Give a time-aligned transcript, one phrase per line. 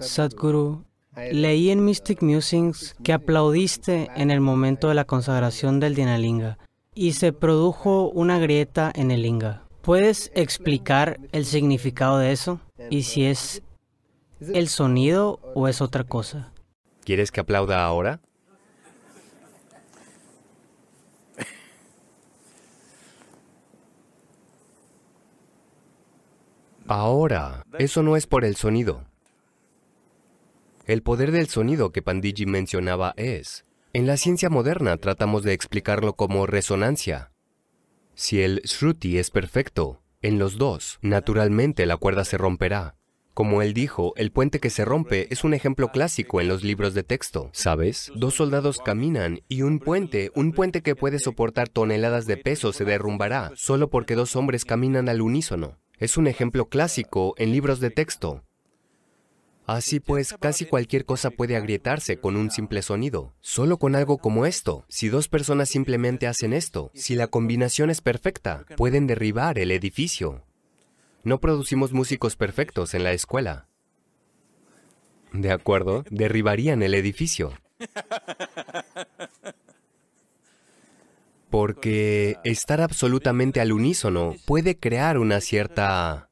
[0.00, 0.84] Sadhguru,
[1.32, 6.58] leí en Mystic Musings que aplaudiste en el momento de la consagración del Dinalinga
[6.94, 9.64] y se produjo una grieta en el linga.
[9.82, 12.60] ¿Puedes explicar el significado de eso?
[12.90, 13.62] Y si es
[14.40, 16.52] el sonido o es otra cosa.
[17.04, 18.20] ¿Quieres que aplauda ahora?
[26.86, 29.04] Ahora, eso no es por el sonido.
[30.88, 36.14] El poder del sonido que Pandiji mencionaba es, en la ciencia moderna tratamos de explicarlo
[36.14, 37.30] como resonancia.
[38.14, 42.96] Si el Shruti es perfecto, en los dos, naturalmente la cuerda se romperá.
[43.34, 46.94] Como él dijo, el puente que se rompe es un ejemplo clásico en los libros
[46.94, 47.50] de texto.
[47.52, 48.10] ¿Sabes?
[48.14, 52.86] Dos soldados caminan y un puente, un puente que puede soportar toneladas de peso, se
[52.86, 55.76] derrumbará solo porque dos hombres caminan al unísono.
[55.98, 58.42] Es un ejemplo clásico en libros de texto.
[59.68, 63.34] Así pues, casi cualquier cosa puede agrietarse con un simple sonido.
[63.42, 68.00] Solo con algo como esto, si dos personas simplemente hacen esto, si la combinación es
[68.00, 70.42] perfecta, pueden derribar el edificio.
[71.22, 73.68] No producimos músicos perfectos en la escuela.
[75.34, 76.02] ¿De acuerdo?
[76.08, 77.52] Derribarían el edificio.
[81.50, 86.30] Porque estar absolutamente al unísono puede crear una cierta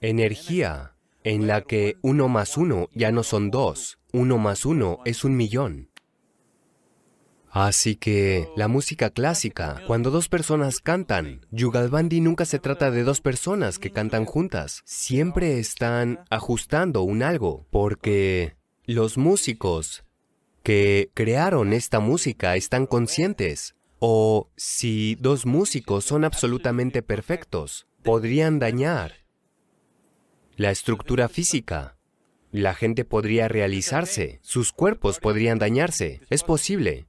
[0.00, 0.95] energía
[1.26, 5.36] en la que uno más uno ya no son dos, uno más uno es un
[5.36, 5.90] millón.
[7.50, 13.20] Así que la música clásica, cuando dos personas cantan, Yugalbandi nunca se trata de dos
[13.20, 18.54] personas que cantan juntas, siempre están ajustando un algo, porque
[18.84, 20.04] los músicos
[20.62, 29.25] que crearon esta música están conscientes o si dos músicos son absolutamente perfectos, podrían dañar
[30.56, 31.98] la estructura física.
[32.50, 37.08] La gente podría realizarse, sus cuerpos podrían dañarse, es posible.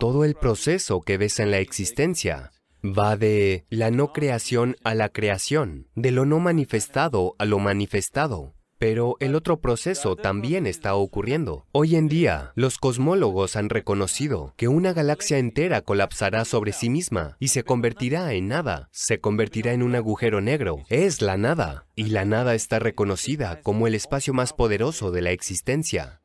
[0.00, 2.50] Todo el proceso que ves en la existencia
[2.82, 8.54] va de la no creación a la creación, de lo no manifestado a lo manifestado.
[8.82, 11.68] Pero el otro proceso también está ocurriendo.
[11.70, 17.36] Hoy en día, los cosmólogos han reconocido que una galaxia entera colapsará sobre sí misma
[17.38, 20.82] y se convertirá en nada, se convertirá en un agujero negro.
[20.88, 25.30] Es la nada, y la nada está reconocida como el espacio más poderoso de la
[25.30, 26.20] existencia.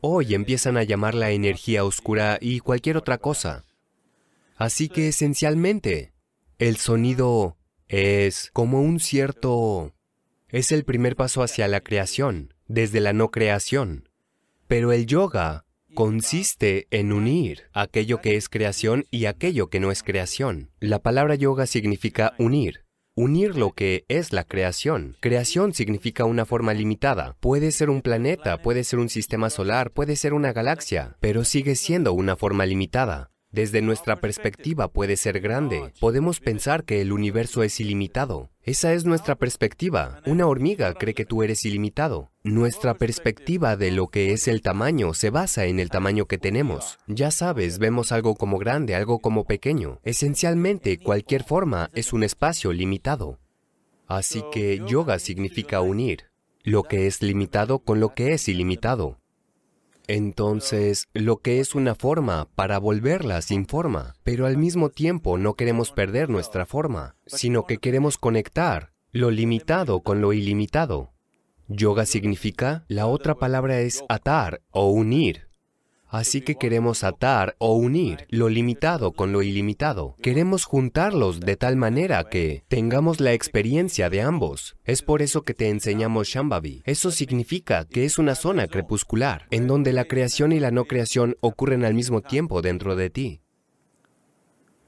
[0.00, 3.64] Hoy empiezan a llamar la energía oscura y cualquier otra cosa.
[4.54, 6.12] Así que esencialmente,
[6.58, 7.56] el sonido
[7.88, 9.94] es como un cierto
[10.52, 14.08] es el primer paso hacia la creación, desde la no creación.
[14.66, 20.02] Pero el yoga consiste en unir aquello que es creación y aquello que no es
[20.02, 20.70] creación.
[20.80, 22.84] La palabra yoga significa unir.
[23.16, 25.16] Unir lo que es la creación.
[25.20, 27.36] Creación significa una forma limitada.
[27.40, 31.74] Puede ser un planeta, puede ser un sistema solar, puede ser una galaxia, pero sigue
[31.74, 33.30] siendo una forma limitada.
[33.52, 35.92] Desde nuestra perspectiva puede ser grande.
[35.98, 38.48] Podemos pensar que el universo es ilimitado.
[38.62, 40.20] Esa es nuestra perspectiva.
[40.24, 42.30] Una hormiga cree que tú eres ilimitado.
[42.44, 46.98] Nuestra perspectiva de lo que es el tamaño se basa en el tamaño que tenemos.
[47.08, 49.98] Ya sabes, vemos algo como grande, algo como pequeño.
[50.04, 53.40] Esencialmente, cualquier forma es un espacio limitado.
[54.06, 56.30] Así que yoga significa unir
[56.62, 59.19] lo que es limitado con lo que es ilimitado.
[60.12, 65.54] Entonces, lo que es una forma para volverla sin forma, pero al mismo tiempo no
[65.54, 71.12] queremos perder nuestra forma, sino que queremos conectar lo limitado con lo ilimitado.
[71.68, 75.49] Yoga significa, la otra palabra es atar o unir.
[76.10, 80.16] Así que queremos atar o unir lo limitado con lo ilimitado.
[80.20, 84.76] Queremos juntarlos de tal manera que tengamos la experiencia de ambos.
[84.84, 86.82] Es por eso que te enseñamos Shambhavi.
[86.84, 91.36] Eso significa que es una zona crepuscular, en donde la creación y la no creación
[91.40, 93.40] ocurren al mismo tiempo dentro de ti.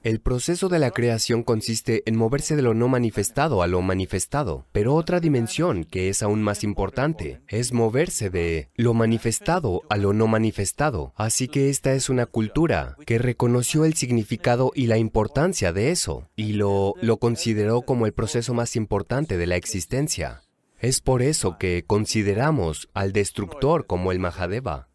[0.02, 4.66] El proceso de la creación consiste en moverse de lo no manifestado a lo manifestado,
[4.72, 10.12] pero otra dimensión que es aún más importante es moverse de lo manifestado a lo
[10.12, 11.12] no manifestado.
[11.14, 16.28] Así que esta es una cultura que reconoció el significado y la importancia de eso
[16.34, 20.42] y lo, lo consideró como el proceso más importante de la existencia.
[20.80, 24.88] Es por eso que consideramos al destructor como el Mahadeva.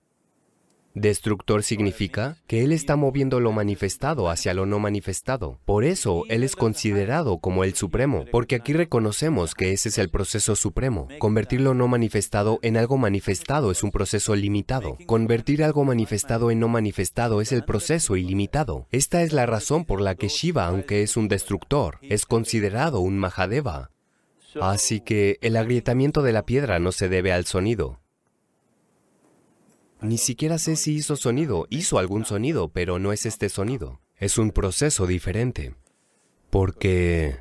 [0.99, 5.59] Destructor significa que Él está moviendo lo manifestado hacia lo no manifestado.
[5.63, 10.09] Por eso Él es considerado como el Supremo, porque aquí reconocemos que ese es el
[10.09, 11.07] proceso supremo.
[11.19, 14.97] Convertir lo no manifestado en algo manifestado es un proceso limitado.
[15.05, 18.87] Convertir algo manifestado en no manifestado es el proceso ilimitado.
[18.91, 23.17] Esta es la razón por la que Shiva, aunque es un destructor, es considerado un
[23.17, 23.91] Mahadeva.
[24.59, 27.99] Así que el agrietamiento de la piedra no se debe al sonido.
[30.01, 31.67] Ni siquiera sé si hizo sonido.
[31.69, 33.99] Hizo algún sonido, pero no es este sonido.
[34.15, 35.75] Es un proceso diferente.
[36.49, 37.39] Porque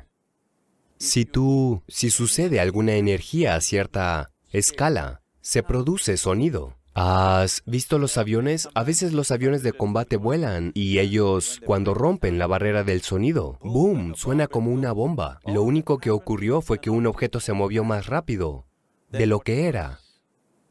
[0.97, 6.75] si tú, si sucede alguna energía a cierta escala, se produce sonido.
[6.99, 8.69] ¿Has visto los aviones?
[8.73, 13.59] A veces los aviones de combate vuelan y ellos, cuando rompen la barrera del sonido,
[13.61, 15.39] ¡boom!, suena como una bomba.
[15.45, 18.65] Lo único que ocurrió fue que un objeto se movió más rápido
[19.11, 19.99] de lo que era.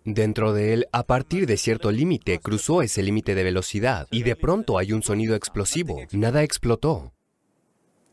[0.07, 4.37] Dentro de él, a partir de cierto límite, cruzó ese límite de velocidad y de
[4.37, 6.01] pronto hay un sonido explosivo.
[6.13, 7.13] Nada explotó.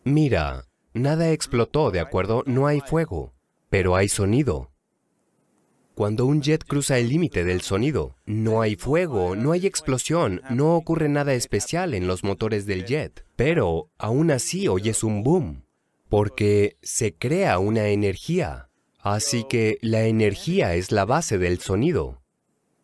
[0.04, 2.42] Mira, nada explotó, ¿de acuerdo?
[2.48, 3.36] No hay fuego,
[3.70, 4.72] pero hay sonido.
[5.94, 10.76] Cuando un jet cruza el límite del sonido, no hay fuego, no hay explosión, no
[10.76, 15.68] ocurre nada especial en los motores del jet, pero aún así oyes un boom,
[16.10, 18.72] porque se crea una energía.
[19.04, 22.22] Así que la energía es la base del sonido.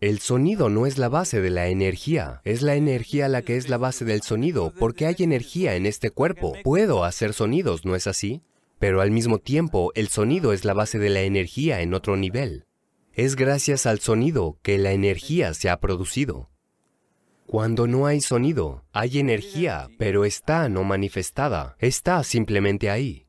[0.01, 3.69] El sonido no es la base de la energía, es la energía la que es
[3.69, 6.55] la base del sonido, porque hay energía en este cuerpo.
[6.61, 8.43] Puedo hacer sonidos, ¿no es así?
[8.79, 12.65] Pero al mismo tiempo, el sonido es la base de la energía en otro nivel.
[13.13, 16.49] Es gracias al sonido que la energía se ha producido.
[17.45, 23.28] Cuando no hay sonido, hay energía, pero está no manifestada, está simplemente ahí.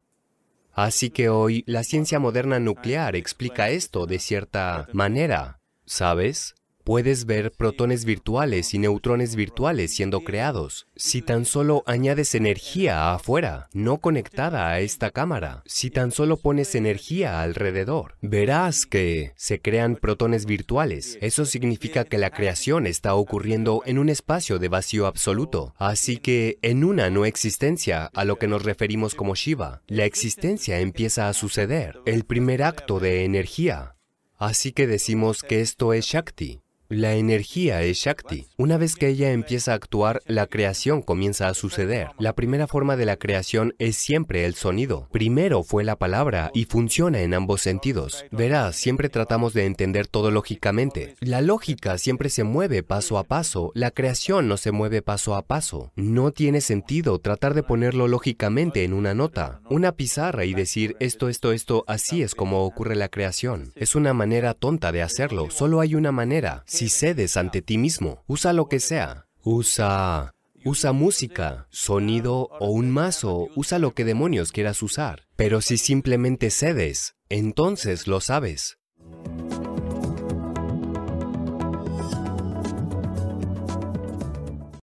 [0.72, 6.54] Así que hoy la ciencia moderna nuclear explica esto de cierta manera, ¿sabes?
[6.84, 10.86] Puedes ver protones virtuales y neutrones virtuales siendo creados.
[10.96, 16.74] Si tan solo añades energía afuera, no conectada a esta cámara, si tan solo pones
[16.74, 21.18] energía alrededor, verás que se crean protones virtuales.
[21.20, 25.74] Eso significa que la creación está ocurriendo en un espacio de vacío absoluto.
[25.78, 30.80] Así que en una no existencia, a lo que nos referimos como Shiva, la existencia
[30.80, 33.96] empieza a suceder, el primer acto de energía.
[34.38, 36.62] Así que decimos que esto es Shakti.
[36.90, 38.48] La energía es Shakti.
[38.56, 42.08] Una vez que ella empieza a actuar, la creación comienza a suceder.
[42.18, 45.06] La primera forma de la creación es siempre el sonido.
[45.12, 48.24] Primero fue la palabra y funciona en ambos sentidos.
[48.32, 51.14] Verás, siempre tratamos de entender todo lógicamente.
[51.20, 55.42] La lógica siempre se mueve paso a paso, la creación no se mueve paso a
[55.42, 55.92] paso.
[55.94, 61.28] No tiene sentido tratar de ponerlo lógicamente en una nota, una pizarra y decir esto,
[61.28, 63.72] esto, esto, así es como ocurre la creación.
[63.76, 66.64] Es una manera tonta de hacerlo, solo hay una manera.
[66.80, 69.26] Si cedes ante ti mismo, usa lo que sea.
[69.42, 70.32] Usa...
[70.64, 75.26] Usa música, sonido o un mazo, usa lo que demonios quieras usar.
[75.36, 78.78] Pero si simplemente cedes, entonces lo sabes.